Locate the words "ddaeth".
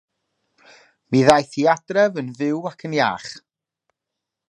1.25-1.53